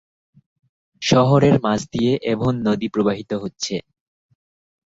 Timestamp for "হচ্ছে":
3.43-3.75